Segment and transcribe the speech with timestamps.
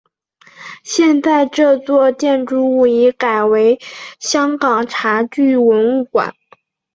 [0.83, 3.79] 现在这座建筑物已改为
[4.19, 6.33] 香港茶具文物馆。